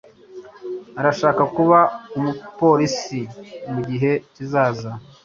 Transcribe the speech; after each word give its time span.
Arashaka 0.99 1.43
kuba 1.55 1.79
umupolisi 2.17 3.19
mugihe 3.73 4.11
kizaza. 4.33 4.91